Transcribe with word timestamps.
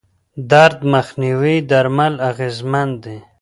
درد 0.51 0.79
مخنیوي 0.93 1.55
درمل 1.69 2.13
اغېزمن 2.29 2.89
دي. 3.03 3.17